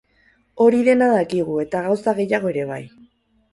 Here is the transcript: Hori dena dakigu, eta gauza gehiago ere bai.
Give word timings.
Hori 0.65 0.79
dena 0.87 1.09
dakigu, 1.11 1.59
eta 1.65 1.83
gauza 1.89 2.17
gehiago 2.23 2.53
ere 2.57 2.67
bai. 2.75 2.83